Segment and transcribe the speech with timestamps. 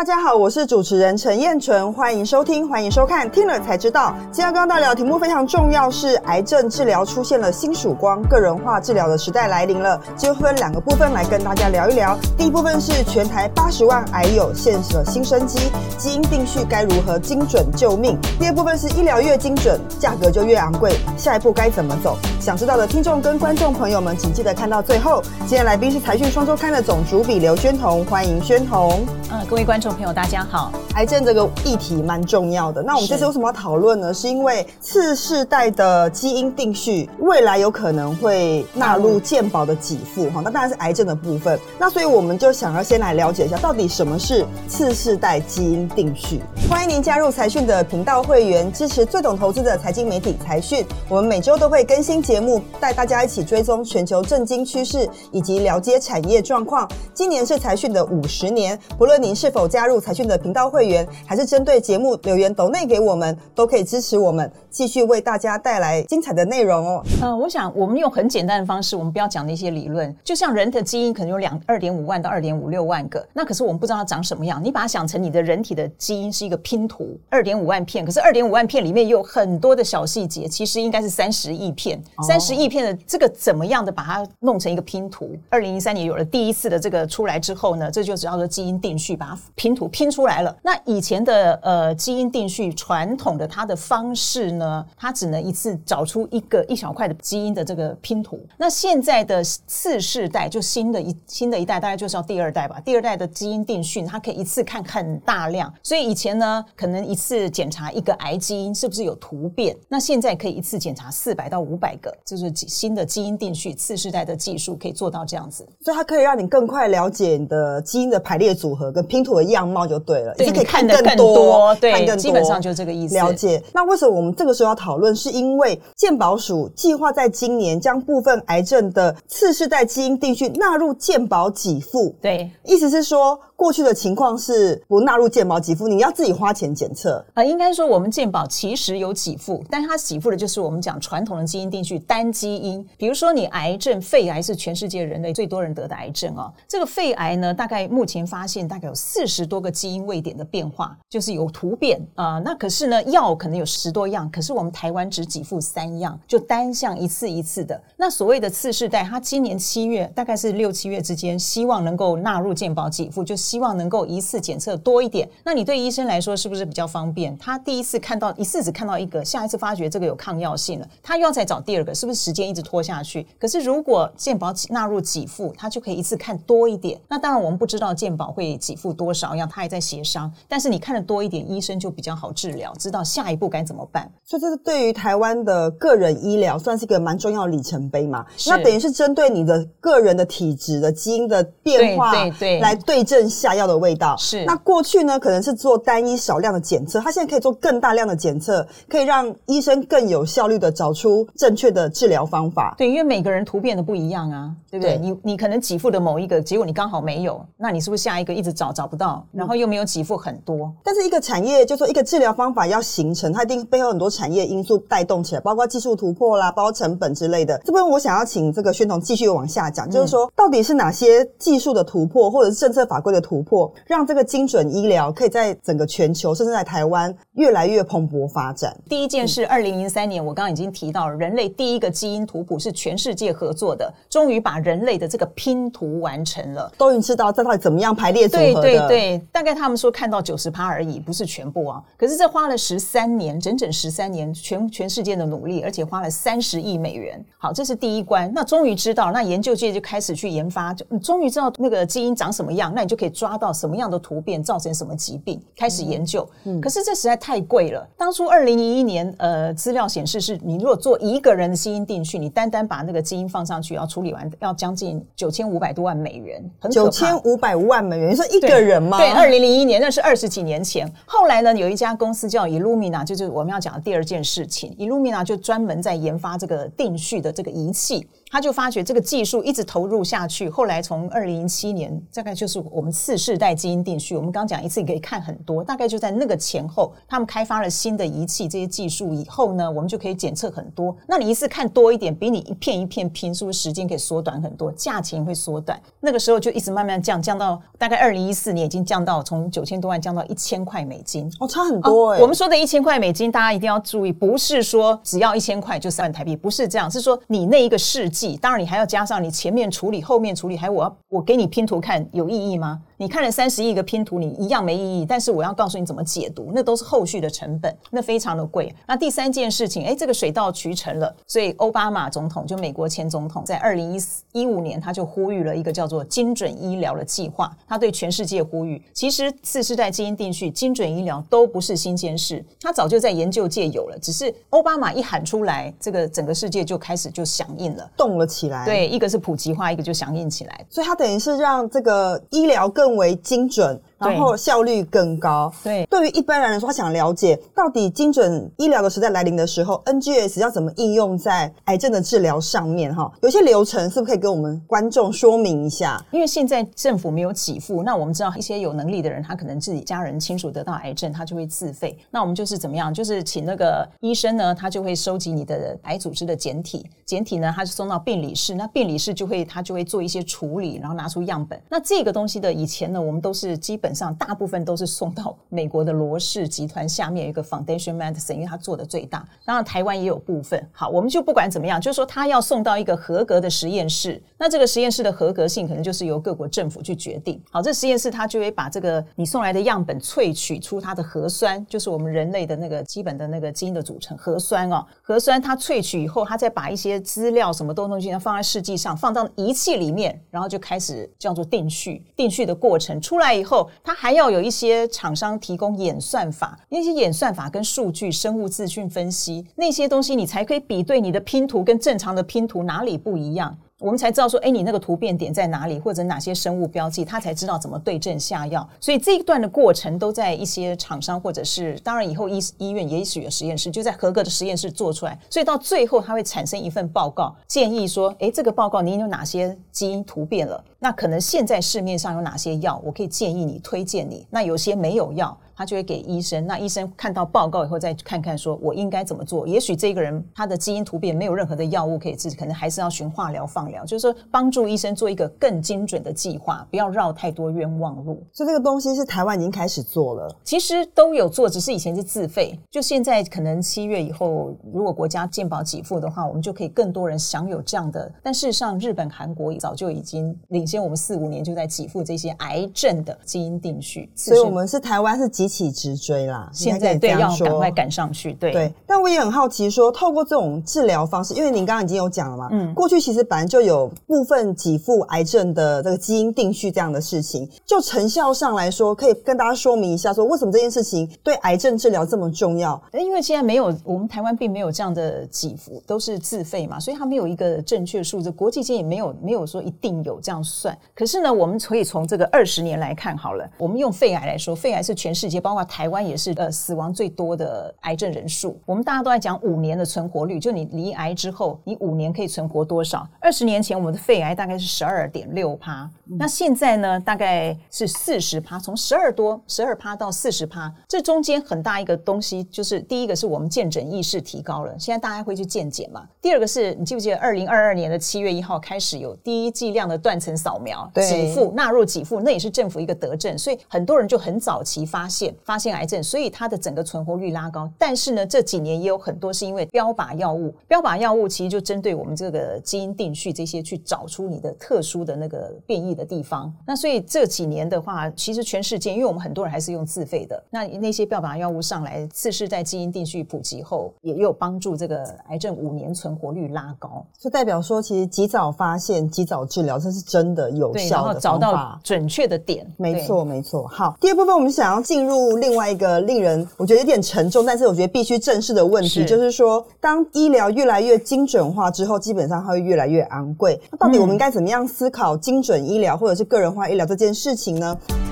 [0.00, 4.14] 大家好，我是主持人陈燕纯，欢迎收听，欢迎收看，听了才知道。
[4.32, 10.00] 今天要跟大聊的题目非常重要，是癌症治疗出现了新曙光，个人化治疗的时代来临了。
[10.16, 12.16] 就分两个部分来跟大家聊一聊。
[12.34, 18.18] 第一部分是全台八十万癌友现了新生机，基因定序该如何精准救命？
[18.38, 22.16] 第二部分是医疗越精准，价格就越昂贵，下一步该怎么走？
[22.40, 25.22] 想知道的听众跟观众朋友们，请记得看到最后。
[25.40, 29.04] 今天来宾是财讯双周刊的总主笔刘宣彤，欢迎宣彤。
[29.32, 30.70] 嗯，各位观众朋友，大家好。
[30.94, 32.82] 癌症这个议题蛮重要的。
[32.82, 34.14] 那我们这次为什么要讨论呢？
[34.14, 40.40] 是因为次世代的基因定序未来有可能会纳入健保的给付哈。
[40.44, 41.58] 那当然是癌症的部分。
[41.78, 46.40] 那所以我们就想要先来了解一下，到底什么是次世代基因定序。
[46.68, 50.84] 欢迎您加入财讯的频道会员，支持最懂投资的财经媒体财讯。
[51.08, 56.88] 我们每周都会更新节目，带大家一起追踪全球政经趋势以及了解产业状况。
[57.12, 67.02] 今年是财讯的五十年，不论您是否加入财讯的频道会员，还是针对节目留言抖内给我们，都可以支持我们继续为大家带来精彩的内容哦。
[67.22, 74.62] 呃，我想我们用很简单的方式，我们不要讲那些理论，就像人的基因可能有两二点五万到二点五六万个，那可是我们不知道它长什么样。
[74.62, 85.36] 你把它想成你的人体的基因是一个拼图，二点五万片，可是二点五万片里面有很多的小细节，其实应该是三十亿片，三十亿片的这个怎么样的把它弄成一个拼图？
[85.48, 90.56] 二零一三年有了第一次的这个出来之后呢，这就叫做基因定序，把它拼图拼出来了。
[90.62, 98.40] 那以前的呃基因定序传统的它的方式呢，它只能一次找出一个一小块的基因的这个拼图。
[98.56, 102.80] 那现在的次世代就新的一新的一代，大概就是要第二代吧。
[102.80, 123.14] 第二代的基因定序，它可以一次看很大量，所以以前呢，可能一次检查一个癌基因是不是有突变，那现在可以一次检查四百到五百个，就是新的基因定序次世代的技术可以做到这样子，所以它可以让你更快了解你的基因的排列组合跟拼图的样貌就对了，对，可以看得更多，对，基本上就这个意思。
[123.14, 123.62] 了解。
[123.72, 125.14] 那为什么我们这个时候要讨论？
[125.14, 132.14] 是因为健保署计划在今年将部分癌症的次世代基因定序纳入健保给付。
[132.22, 133.38] 对，意思是说。
[133.60, 137.44] 过去的情况是不纳入健保给付，你要自己花钱检测啊。
[137.44, 142.82] 应该说我们健保其实有给付，但它给付的就是我们讲传统的基因定序单基因。
[142.96, 146.50] 比如说你癌症，肺癌是全世界人类最多人得的癌症啊。
[146.66, 152.38] 这个肺癌呢，大概目前发现大概有四十多个基因位点的变化，就是有突变啊。
[152.42, 157.78] 那可是呢，药可能有十多样，可是我们台湾只给付三样，就单项一次一次的。
[157.98, 163.49] 那所谓的次世代，它今年七月大概是六七月之间，希望能够纳入健保给付，就是。
[163.50, 167.36] 希望能够一次检测多一点，那你对医生来说是不是比较方便？
[167.36, 173.26] 他第一次看到一次只看到一个，下一次发觉这个有抗药性了，他又要再找第二个，是不是时间一直拖下去？
[173.40, 176.96] 可是如果健保纳入给付，他就可以一次看多一点。
[177.08, 180.32] 那当然我们不知道健保会给付多少，要他还在协商。
[180.46, 184.08] 但是你看的多一点，医生就比较好治疗，知道下一步该怎么办。
[184.24, 188.24] 所以这是对于台湾的个人医疗算是一个蛮重要的里程碑嘛？
[188.46, 193.28] 那等于是针对你的个人的体质的基因的变化，对对，来对症。
[193.40, 202.74] 下药的味道是那过去呢，可能是做单一少量的检测，它现在可以做更大量的检测，可以让医生更有效率的找出正确的治疗方法。
[202.76, 204.98] 对，因为每个人突变的不一样啊，对不对？
[204.98, 210.70] 你你可能给付的某一个，结果你刚好没有，那你是不是下一个一直找找不到，然后又没有给付很多？
[210.84, 217.60] 但是一个产业就说一个治疗方法要形成，它一定背后很多产业因素带动起来，包括技术突破啦，包括成本之类的。
[217.64, 228.76] 这边我想要请这个宣彤继续往下讲，就是说到底是哪些技术的突破，或者是政策法规的突破，让这个精准医疗可以在整个全球，甚至在台湾越来越蓬勃发展。
[228.88, 236.72] 第一件事，二零零三年我刚刚已经提到了，人类第一个基因图谱是全世界合作的，终于把人类的这个拼图完成了。
[236.78, 238.62] 都已经知道这到底怎么样排列组合的。
[238.62, 241.82] 对对对，大概他们说看到九十趴而已，不是全部啊。
[241.96, 247.22] 可是这花了十三年，整整十三年，全全世界的努力，而且花了三十亿美元。
[247.38, 248.30] 好，这是第一关。
[248.34, 254.00] 那终于知道，那研究界就开始去研发，就终于知道那个基因长什么样，那你就可以抓到什么样的。
[254.00, 255.38] 突变造成什么疾病？
[255.54, 256.26] 开始研究，
[256.62, 257.86] 可是这实在太贵了。
[257.98, 268.96] 当初二零一一年，呃，资料显示是你如果做一个人的基因定序，你单单把那个基因放上去，要处理完要将近九千五百多万美元，很九千五百万美元，你说一个人吗？
[268.96, 270.90] 对，二零零一年那是二十几年前。
[271.04, 278.08] 后来呢，有一家公司叫 Illumina，就是我们要讲的第二件事情，Illumina 就专门在研发这个定序的这个仪器。
[278.30, 290.96] 他就发觉这个技术一直投入下去，后来从二零零七年，大概就是我们次世代基因定序，我们刚讲一次，你可以看很多，大概就在那个前后，他们开发了新的仪器，这些技术以后呢，我们就可以检测很多。
[291.08, 295.80] 那你一次看多一点，比你一片一片拼，是不是时间可以缩短很多，价钱会缩短？
[295.98, 302.20] 那个时候就一直慢慢降，降到大概二零一四年已经降到从九千多万降到一千块美金，哦，差很多哎。
[302.20, 312.80] 我们说的一千块美金，大家一定要注意，不是说只要一千块就三万台币，不是这样，是说你那一个世当然你还要加上你前面处理、后面处理，还有我我给你拼图看，有意义吗？
[313.00, 315.06] 你看了三十亿个拼图，你一样没意义。
[315.06, 318.74] 但是我要告诉你怎么解读，那都是后续的成本，那非常的贵。
[318.86, 321.16] 那第三件事情，哎，这个水到渠成了。
[321.26, 327.50] 所以奥巴马总统就美国前总统，在二零一四一五年，他就呼吁了一个叫做精准医疗的计划。
[327.66, 333.98] 他对全世界呼吁，其实次世代基因定序、精准医疗都不是新鲜事，他早就在研究界有了。
[333.98, 338.66] 只是奥巴马一喊出来，这个整个世界就开始就响应了，动了起来。
[338.66, 340.66] 对，一个是普及化，一个就响应起来。
[340.68, 342.89] 所以它等于是让这个医疗更。
[342.90, 343.80] 更为精准。
[344.00, 345.52] 然后效率更高。
[345.62, 352.94] 对，对于一般人来说，他想了解到底精准医疗的时代来临的时候，NGS 要怎么应用在癌症的治疗上面？
[352.94, 356.02] 哈，有些流程是不是可以跟我们观众说明一下？
[356.10, 361.98] 因为现在政府没有给付，那我们知道一些有能力的人，他可能自己家人亲属得到癌症，他就会自费。
[362.10, 362.92] 那我们就是怎么样？
[362.92, 371.60] 就是请那个医生呢，他就会收集你的癌组织的简体，简体呢，他就送到病理室，那病理室就会他就会做一些处理，然后拿出样本。
[371.68, 379.26] 那这个东西的以前呢，我们都是基本上大部分都是送到美国的罗氏集团下面一个 Foundation Medicine，因为它做的最大。
[379.44, 380.68] 当然台湾也有部分。
[380.72, 384.22] 好，我们就不管怎么样，就是说他要送到一个合格的实验室。
[384.38, 387.40] 那这个实验室的合格性可能就是由各国政府去决定。
[387.50, 394.84] 好，这实验室它就会把这个你送来的样本萃取出它的核酸，就是我们人类的那个基本的那个基因的组成核酸哦。
[395.02, 402.04] 核酸它萃取以后，它再把一些资料什么都弄进来，放在试剂上，放到仪器里面，然后就开始叫做定序。
[402.16, 413.56] 定序的过程出来以后，它还要有一些厂商提供演算法，那些演算法跟数据、生物资讯分析那些东西，你才可以比对你的拼图跟正常的拼图哪里不一样。
[413.80, 418.68] 我们才知道说，哎，你那个突变点在哪里，或者哪些生物标记，他才知道怎么对症下药。
[418.78, 425.18] 所以这一段的过程都在一些厂商，或者是当然以后医医院也许有实验室，就在合格的实验室做出来。
[425.30, 430.62] 所以到最后，它会产生一份报告，建议说，哎，这个报告你有哪些基因突变了？
[430.78, 434.26] 那可能现在市面上有哪些药，我可以建议你推荐你。
[434.28, 435.34] 那有些没有药。
[435.60, 439.46] 他就会给医生，那医生看到报告以后再看看，说我应该怎么做。
[439.46, 448.24] 也许这个人他的基因突变没有任何的药物可以治，可能还是要循化疗、放疗，就是说帮助医生做一个更精准的计划，不要绕太多冤枉路。
[448.32, 458.10] 所以这个东西是台湾已经开始做了，其实都有做，只是以前是自费，就现在可能七月以后，如果国家健保给付的话，我们就可以更多人享有这样的。
[458.22, 464.10] 但事实上，日本、韩国早就已经领先我们四五年，就在给付这些癌症的基因定序。
[464.14, 468.72] 所以我们是台湾是急起直追啦，现在对要赶快赶上去，对对。
[468.86, 482.80] 但我也很好奇，说透过这种治疗方式，因为您刚刚已经有讲了嘛，嗯，过去其实本来就有部分给付癌症的这个基因定序这样的事情，就成效上来说，可以跟大家说明一下，说为什么这件事情对癌症治疗这么重要？
[482.92, 490.76] 因为现在没有，我们台湾并没有这样的给付，都是自费嘛，所以它没有一个正确数字，国际间也没有没有说一定有这样算。
[490.94, 495.80] 可是呢，我们可以从这个二十年来看好了，我们用肺癌来说，肺癌是全世界包括台。
[495.80, 498.60] 台湾也是呃死亡最多的癌症人数。
[498.66, 503.08] 我们大家都在讲五年的存活率，就你离癌之后，你五年可以存活多少？
[503.18, 505.88] 二十年前我们的肺癌大概是十二点六趴，
[506.18, 516.06] 那现在呢大概是四十趴，从十二多十二趴到四十趴，这中间很大一个东西就是第一个是我们健诊意识提高了，现在大家会去健检嘛。
[516.20, 525.70] 第二个是你记不记得二零二二年的七月一号开始有第一剂量的断层扫描，给付纳入给付，那也是政府一个德政，所以很多人就很早期发现发现。
[525.70, 527.70] 癌症，所以它的整个存活率拉高。
[527.78, 530.52] 但是呢，这几年也有很多是因为标靶药物。
[530.66, 536.52] 标靶药物其实就针对我们这个基因定序这些，去找出你的特殊的那个变异的地方。
[536.66, 547.04] 那所以这几年的话，其实全世界，因为我们很多人还是用自费的，那那些标靶药物上来，次世代基因定序普及后，也有帮助这个癌症五年存活率拉高。
[547.18, 552.66] 就代表说，其实及早发现、及早治疗，这是真的有效的找到准确的点。
[552.76, 553.66] 没错，没错。
[553.68, 555.70] 好，第二部分我们想要进入另外。
[555.70, 563.60] 一个令人我觉得有点沉重，但是我觉得必须正视的问题，就是说，当医疗越来越精准化之后，基本上它会越来越昂贵。
[563.70, 567.78] 那到底我们应该怎么样思考精准医疗或者是个人化医疗这件事情呢？
[567.88, 568.09] 这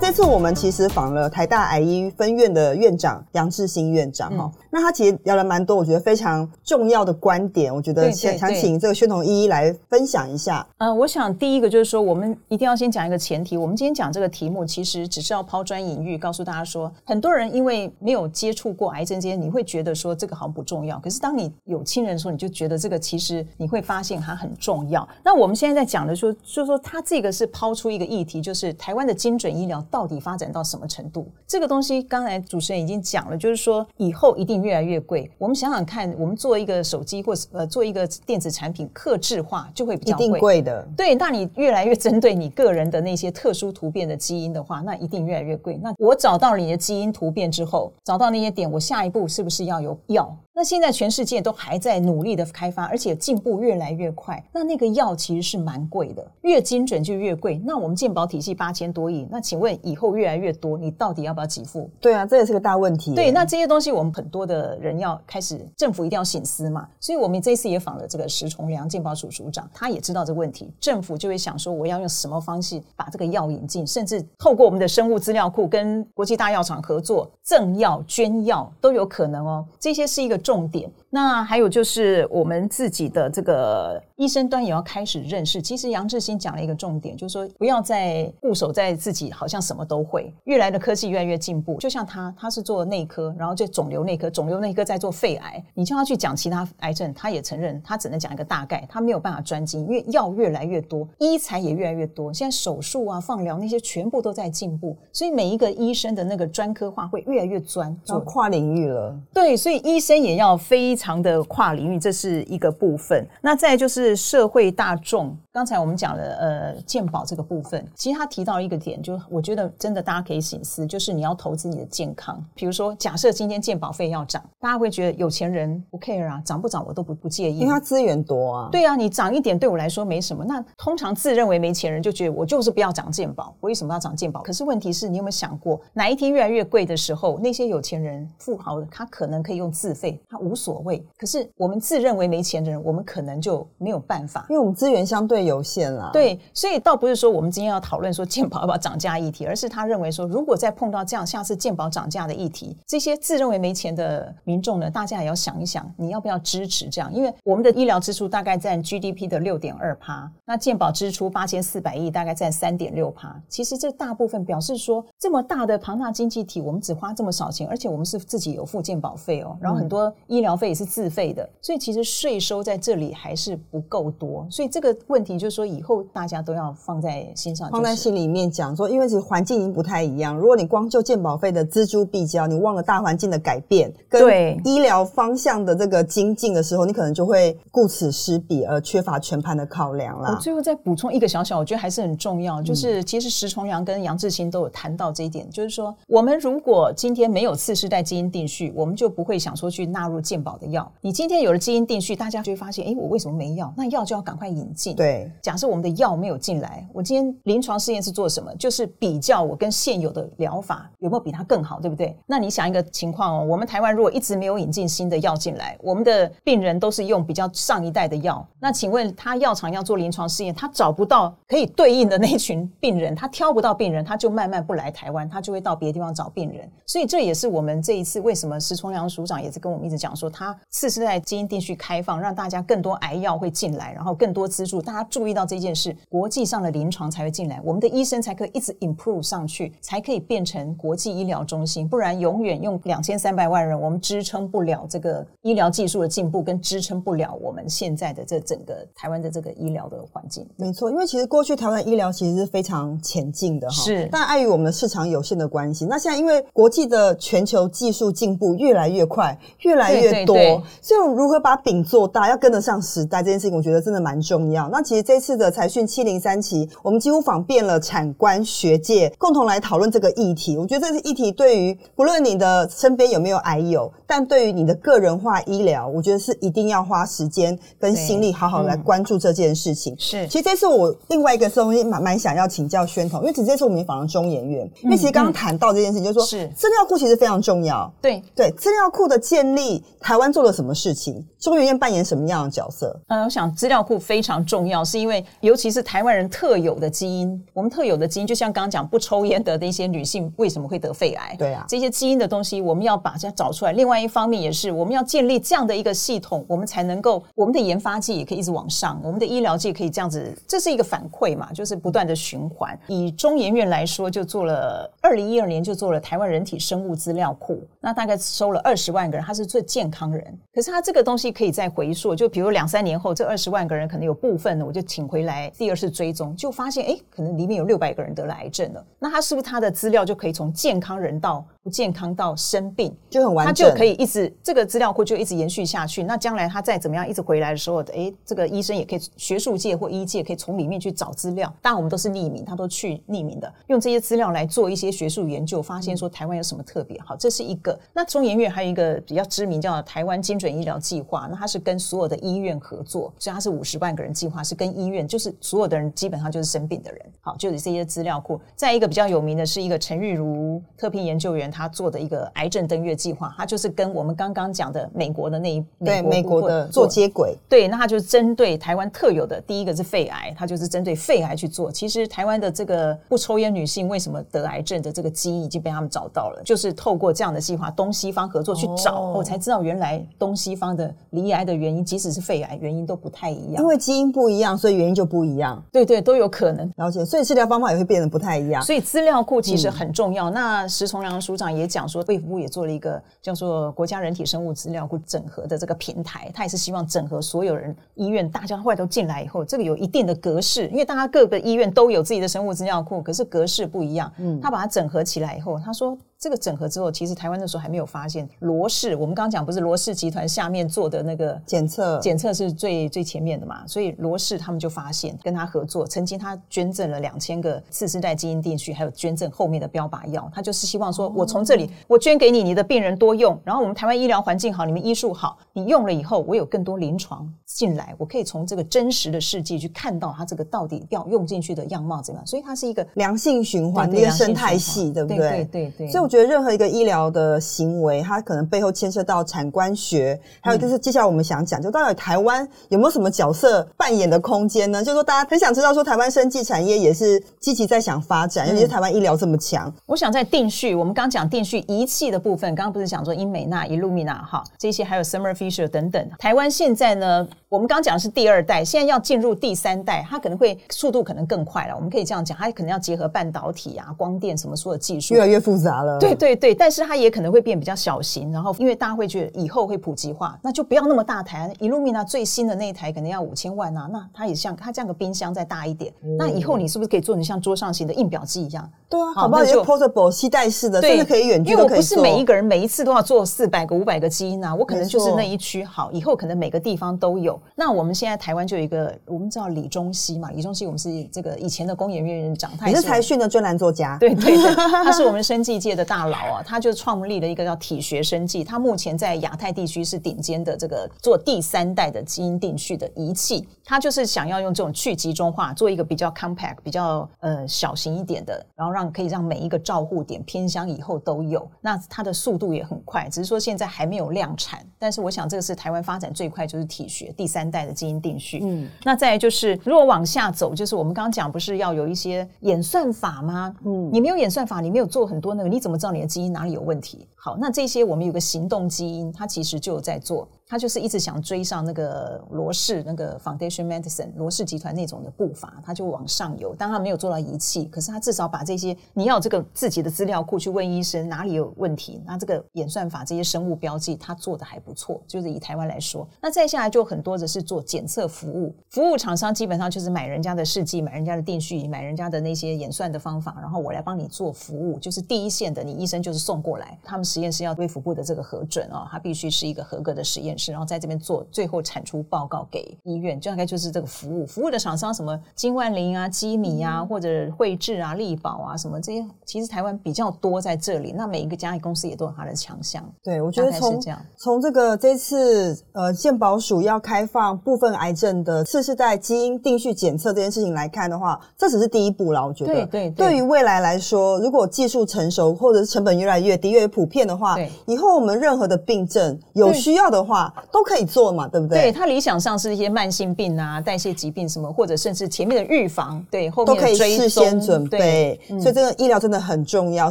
[0.00, 10.66] 这次我们其实访了台大癌医分院的院长杨志新院长哈，那他其实聊了蛮多，我觉得非常重要的观点，我觉得想想请这个宣统一一来分享一下。
[10.78, 25.06] 呃，我想第一个就是说，我们一定要先讲一个前提，我们今天讲这个题目，其实只是要抛砖引玉，告诉大家说，很多人因为没有接触过癌症这些，你会觉得说这个好像不重要，可是当你有亲人的时候，你就觉得这个其实你会发现它很重要。
[25.22, 31.26] 那我们现在在讲的说，就是说他这个是抛出一个议题，就是台湾的精准医疗到底发展到什么程度？
[31.46, 35.30] 这个东西刚才主持人已经讲了，就是说以后一定越来越贵。
[35.36, 40.86] 我们想想看，我们做一个手机或呃做一个电子产品，克制化就会比较贵贵的。
[40.96, 45.78] 对，那你越来越针对你个人的那些特殊突变的基因的话，那一定越来越贵。
[45.82, 50.36] 那我找到你的基因突变之后，找到那些点，我下一步是不是要有药？
[50.52, 54.44] 那现在全世界都还在努力的开发，而且进步越来越快。
[54.52, 57.58] 那那个药其实是蛮贵的，越精准就越贵。
[57.64, 61.88] 那我们健保体系八千多亿，那请问以后越来越多，你到底要不要给付？
[62.00, 63.14] 对啊，这也是个大问题。
[63.14, 66.88] 对，那这些东西我们很多的人要开始，政府一定要醒思嘛。
[66.98, 79.64] 所以我们这次也访了这个石崇良健保署署长，他也知道这个问题，政府就会想说，我要用什么方式把这个药引进，甚至透过我们的生物资料库跟国际大药厂合作，赠药、捐药都有可能哦。
[79.78, 80.90] 这些是一个重点。
[81.12, 85.60] 那还有就是我们自己的这个医生端也要开始认识。
[85.60, 90.32] 其实杨志新讲了一个重点，就是说不要再固守在自己好像什么都会。
[90.44, 95.60] 越来的科技越来越进步，就像他，他是做内科，然后就肿瘤内科，肿瘤内科在做肺癌。
[95.74, 102.32] 你叫他去讲其他癌症，他也承认他只能讲一个大概，他没有办法专精，因为药越来越多，医材也越来越多。
[102.32, 109.18] 现在手术啊、放疗那些全部都在进步，所以每一个医生的那个专科化会越来越专，要跨领域了。
[109.34, 110.99] 对，所以医生也要非。
[111.00, 113.26] 常的跨领域，这是一个部分。
[113.40, 122.44] 那再就是社会大众，刚才我们讲了呃健保这个部分，其实他提到一个点，就我觉得真的大家可以醒思，就是你要投资你的健康。
[122.54, 128.68] 比如说，假设今天健保费要涨，大家会觉得有钱人不 care 啊，涨不涨我都不不介意，因为他资源多啊。
[128.70, 130.44] 对啊，你涨一点对我来说没什么。
[130.44, 134.42] 那通常自认为没钱人就觉得我就是不要涨健保，我为什么要涨健保？
[134.42, 140.89] 可是问题是你有没有想过，哪一天越来越贵的时候，那些有钱人富豪他可能可以用自费，他无所谓。
[141.16, 146.10] 可是我们自认为没钱的人，我们可能就没有办法，因为我们资源相对有限啦。
[146.12, 157.12] 对，所以倒不是说我们今天要讨论说健保要不要涨价议题，而是他认为说，如果再碰到这样下次健保涨价的议题，这些自认为没钱的民众呢，大家也要想一想，你要不要支持这样？
[157.12, 163.34] 因为我们的医疗支出大概占 GDP 的六点二趴，那健保支出八千四百亿，大概占三点六趴。
[163.48, 171.30] 其实这大部分表示说，这么大的庞大经济体，我们只花这么少钱，而且我们是自己有付健保费哦，然后很多医疗费也是自费。
[171.32, 180.36] 的，所以其实税收在这里还是不够多，所以这个问题就是说，以后大家都要放在心上，放在心里面讲说，因为其实环境已经不太一样。
[180.36, 190.30] 如果你光就健保费的锱铢必较，你忘了大环境的改变，跟医疗方向的这个精进的时候，你可能就会顾此失彼，而缺乏全盘的考量了。
[190.30, 200.90] 我最后再补充一个小小，我觉得还是很重要，就是其实石崇良跟杨志新都有谈到这一点，就是说，我们如果今天没有次世代基因定序，我们就不会想说去纳入健保的药。
[201.00, 203.72] 你今天有了基因定序，大家就会发现，哎，我为什么没药？
[203.76, 204.94] 那药就要赶快引进。
[204.96, 208.54] 对，假设我们的药没有进来，我今天临床试验是做什么？
[208.56, 212.16] 就是比较我跟现有的疗法有没有比它更好，对不对？
[212.26, 226.70] 那你想一个情况哦，我们台湾如果一直没有引进新的药进来，我们的病人都是用比较上一代的药，那请问他药厂要做临床试验，他找不到可以对应的那群病人，他挑不到病人，他就慢慢不来台湾，他就会到别的地方找病人。
[226.86, 250.46] 所以这也是我们这一次为什么石崇良署长也是跟我们一直讲说，他次世代基因定序开放，让大家更多癌药会进来，然后更多资助，大家注意到这件事，国际上的临床才会进来，我们的医生才可以一直 improve 上去，才可以变成国际医疗中心，不然永远用两千三百万人，我们支撑不了这个医疗技术的进步，跟支撑不了我们现在的这整个台湾的这个医疗的环境。
[250.56, 260.36] 没错，因为其实过去台湾医疗其实是非常前进的哈，是，但碍于我们的市场有限的关系，那现在因为国际的全球技术进步越来越快，越来越多，
[260.82, 264.68] 所以如何把饼做大，要跟得上时代这件事情，我觉得真的蛮重要。
[264.70, 270.56] 那其实这次的财讯七零三期，我们几乎访遍了产官学界，共同来讨论这个议题。
[270.56, 279.94] 我觉得这个议题对于不论你的身边有没有癌友，但对于你的个人化医疗，我觉得是一定要花时间跟心力，好好来关注这件事情。
[279.98, 287.92] 是，其实这次我另外一个东西蛮蛮想要请教宣统，因为其实这次我们访了中研院，因为其实刚刚谈到这件事情，就是说是资料库其实非常重要。
[288.00, 291.24] 对对，资料库的建立，台湾做了什么事情？
[291.38, 292.98] 中研院扮演什么样的角色？
[293.08, 293.50] 呃，我想。
[293.60, 301.36] 资料库非常重要，是因为尤其是台湾人特有的基因，我们特有的基因，就像刚刚讲不抽烟的那些女性为什么会得肺癌？
[301.38, 303.72] 对啊，这些基因的东西我们要把它找出来。
[303.72, 312.78] 另外一方面也是，我们要建立这样的一个系统，我们才能够我们的研发界也可以一直往上，我们的医疗界可以这样子，这是一个反馈嘛，就是不断的循环。
[312.86, 320.19] 以中研院来说，就做了二零一二年就做了台湾人体生物资料库，那大概收了二十万个人，他是最健康人，
[320.52, 336.02] 可是他这个东西可以再回溯，就比如两三年后，这二十万个人可能有部分呢，我就请回来第二次追踪，就发现哎，可能里面有六百个人得了癌症了，那他是不是他的资料就可以从健康人到不健康到生病，就很完整，他就可以一直这个资料库就一直延续下去。
[336.02, 341.54] 那将来他再怎么样一直回来的时候，哎，这个医生也可以学术界或医界可以从里面去找资料。
[341.60, 347.78] 当然我们都是匿名，他都去匿名的，用这些资料来做一些学术研究，发现说台湾有什么特别好，这是一个。
[347.92, 358.40] 那中研院还有一个比较知名叫台湾精准医疗计划，那它是跟所有的医院合作，所以它是五十万个人计划，是跟医院，就是所有的人基本上就是生病的人，好，就是这些资料库。
[358.56, 361.49] 再一个比较有名的是一个陈玉如特聘研究员。
[361.50, 367.36] 他做的一个癌症登月计划，他就是跟我们刚刚讲的美国的那一对美国的做接轨。
[367.48, 371.70] 对，那他就针对台湾特有的第一个是肺癌，他就是针对肺癌去做。
[371.70, 383.62] 其实台湾的这个不抽烟女性为什么得癌症的这个基因已经被他们找到了，就是透过这样的计划，东西方合作去找，我才知道原来东西方的离癌的原因，即使是肺癌原因都不太一样。
[383.62, 385.62] 因为基因不一样，所以原因就不一样。
[385.72, 386.70] 对对，都有可能。
[386.76, 388.62] 了解，所以治疗方法也会变得不太一样。
[388.62, 390.30] 所以资料库其实很重要。
[390.30, 404.12] 那石崇良书长也讲说，卫福部也做了一个叫做国家人体生物资料库整合的这个平台，他也是希望整合所有人医院，大家后来都进来以后，这个有一定的格式，因为大家各个医院都有自己的生物资料库，可是格式不一样。
[404.18, 405.96] 嗯，他把它整合起来以后，他说。
[406.20, 408.94] 这个整合之后，其实台湾那时候还没有发现罗氏。
[408.94, 413.66] 我们刚刚讲不是罗氏集团下面做的那个检测，检测是最最前面的嘛？
[413.66, 420.30] 所以罗氏他们就发现跟他合作，曾经他捐赠了两千个次世代基因定序，还有捐赠后面的标靶药。
[420.34, 432.26] 他就是希望说，我从这里我捐给你，你的病人多用，然后我们台湾医疗环境好，你们医术好，你用了以后，我有更多临床进来，我可以从这个真实的世界去看到它这个到底要用进去的样貌怎么样。
[432.26, 435.18] 所以它是一个良性循环的，一个生态系，对不对？
[435.18, 435.88] 对对对。
[435.88, 444.82] 所以我觉得任何一个医疗的行为，它可能背后牵涉到产官学，还有就是接下来我们想讲，就到底台湾有没有什么角色扮演的空间呢？
[444.82, 449.72] 就是说大家很想知道，说台湾生技产业也是积极在想发展，尤其是台湾医疗这么强。
[449.86, 456.10] 我想在定序，我们刚讲定序仪器的部分，刚刚不是讲说英美纳、Illumina 哈这些，还有 Summer Fisher 等等。
[456.18, 461.76] 台湾现在呢，我们刚讲的是第二代，现在要进入第三代，它可能会速度可能更快了。
[461.76, 465.99] 我们可以这样讲，它可能要结合半导体啊、光电什么所有技术，越来越复杂了。
[466.00, 466.80] 对对对，但是。
[466.90, 471.52] 它也可能会变比较小型，然后因为大家会觉得以后会普及化，那就不要那么大台。
[471.60, 478.68] Illumina 最新的那一台可能要五千万啊，那它也像它这样个冰箱再大一点，那以后你是不是可以做成像桌上型的印表机一样？
[478.88, 479.44] 对啊，好不好？
[479.44, 481.52] 就 portable 携带式的，真的可以远距。
[481.52, 487.40] 因为我不是每一个人每一次都要做四百个、五百个基因啊，我可能就是那一区好，以后可能每个地方都有。
[487.54, 514.64] 那我们现在台湾就有一个，我们知道李中熙嘛，李中熙我们是这个以前的工研院院长，他也是财讯的专栏作家，对对对，他是我们生技界的大佬啊，他就创立了一个叫体学生技，他目前在亚太地区是顶尖的这个做第三代的基因定序的仪器，他就是想要用这种去集中化，做一个比较 compact、比较呃小型一点的，然后让可以让每一个照护点偏乡以后都有，那它的速度也很快，只是说现在还没有量产。
[514.78, 518.38] 但是我想这个是台湾发展最快，就是体学第三代的基因定序。
[518.44, 523.52] 嗯，那再就是如果往下走，就是我们刚刚讲不是要有一些演算法吗？
[523.64, 527.08] 嗯，你没有演算法，你没有做很多那个，你怎么知道你的基因哪里有问题？
[527.16, 530.28] 好，那这些我们有个行动基因，它其实就在做。
[530.50, 536.56] 他就是一直想追上那个罗氏那个 Foundation Medicine 罗氏集团那种的步伐，他就往上游。
[536.56, 545.00] 当他没有做到仪器，可是他至少把这些你要这个自己的资料库去问医生哪里有问题，那这个演算法这些生物标记他做的还不错。
[545.06, 560.36] 就是以台湾来说，那再下来就很多的是做检测服务，服务厂商基本上就是买人家的试剂，买人家的定序仪，买人家的那些演算的方法，然后我来帮你做服务，就是第一线的，你医生就是送过来，他们实验室要微服部的这个核准哦，他必须是一个合格的实验。
[560.50, 564.24] 然后在这边做，最后产出报告给医院，就大概就是这个服务。
[564.26, 570.92] 服务的厂商什么金万林啊、基米啊，或者汇智啊、力宝啊，什么这些，其实台湾比较多在这里。
[570.92, 572.82] 那每一个家公司也都有它的强项。
[573.02, 573.80] 对，我觉得从
[574.16, 582.24] 从这个这次呃健保署要开放部分癌症的次世代基因定序检测这件事情来看的话，这只是第一步了。
[582.26, 590.29] 我觉得，对对，对于未来来说，如果技术成熟或者是成本越来越低、越普遍的话，以后我们任何的病症有需要的话。
[590.30, 591.62] 话，都可以做嘛，对不对？
[591.62, 597.78] 对，它理想上是一些慢性病啊、代谢疾病什么，或者甚至前面的预防，对，后面都可以事先准备。
[597.78, 599.90] 对所以这个医疗真的很重要。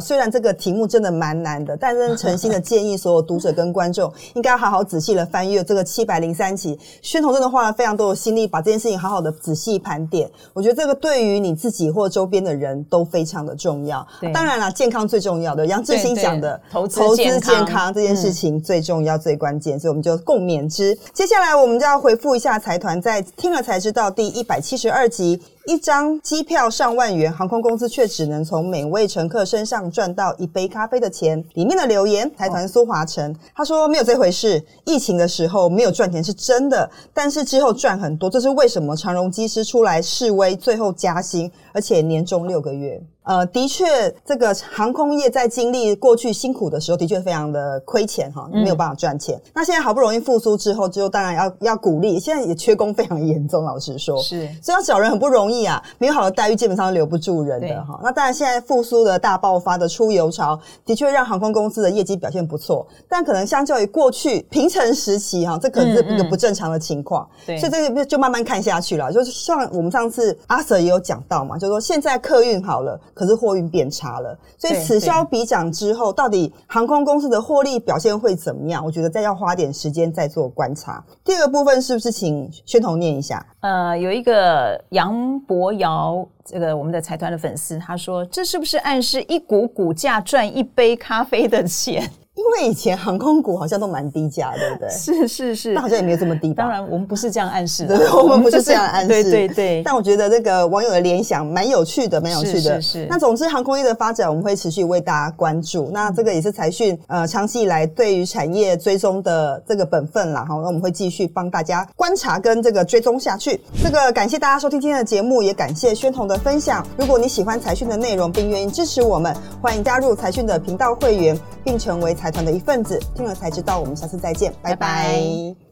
[0.00, 6.78] 虽然这个题目真的蛮难的，但是诚心的建议所有读者跟观众应该好好仔细的翻阅这个七百零三期。
[7.02, 10.30] 宣彤真的花了非常多的心力，把这件事情好好的仔细盘点。
[10.52, 14.06] 我觉得这个对于你自己或周边的人都非常的重要。
[14.20, 20.96] 对当然了，健康最重要的，杨志新对讲的投资健康健康这件事情最重要、最关键，所以我们就共勉之。
[21.12, 25.42] 接下来我们就要回复一下财团在听了才知道第一百七十二集。
[25.70, 31.44] 一张机票上万元，航空公司却只能从每位乘客身上赚到一杯咖啡的钱。
[31.54, 38.96] 里面的留言，财团苏华成他说没有这回事，疫情的时候没有赚钱是真的，但是之后赚很多，这是为什么？
[38.96, 43.00] 长荣机师出来示威，最后加薪，而且年终六个月。
[43.22, 49.40] 呃，的确，这个航空业在经历过去辛苦的时候，的确非常的亏钱哈，没有办法赚钱。
[49.54, 52.18] 那现在好不容易复苏之后，就当然要要鼓励。
[52.18, 57.98] 现在也缺工非常严重，老实说，是所以要找人很不容易啊，没有好的待遇，基本上留不住人的哈。
[58.02, 67.28] 那当然，现在复苏的大爆发的出游潮，的确让航空公司的业绩表现不错，但可能相较于过去平成时期哈，这可能是一个不正常的情况。
[67.46, 69.12] 对所以这个就慢慢看下去了。
[69.12, 78.84] 就是像我们上次阿 Sir 也有讲到嘛，就是说现在客运好了，可是货运变差了，所以此消彼长之后，到底航空公司的获利表现会怎么样？
[78.84, 81.02] 我觉得再要花点时间再做观察。
[81.24, 83.44] 第二个部分是不是请宣彤念一下？
[83.60, 92.10] 呃，有一个杨博尧，这个我们的财团的粉丝，他说：“这是不是暗示一股股价赚一杯咖啡的钱？
[92.36, 96.62] 因为以前航空股好像都蛮低价，对不对？？” 是是是但好像也没有这么低吧？
[96.62, 102.80] 当然我们不是这样暗示的，对，我们不是 这样暗示，对对对，但我觉得这个网友的联想蛮有趣的，蛮有趣的。
[102.80, 105.90] 是是是那总之，航空业的发展我们会持续为大家关注。
[105.92, 110.44] 那这个也是财讯呃长期以来对于产业追踪的这个本分啦。
[110.44, 113.60] 哈，那我们会继续帮大家观察跟这个追踪下去。
[113.82, 116.86] 这个感谢大家收听今天的节目，也感谢宣彤的分享。
[116.96, 123.00] 如果你喜欢财讯的内容，并愿意支持我们，欢迎加入财讯的频道会员，并成为财团的一份子。
[123.14, 125.69] 听了才知道，我们下次再见，拜拜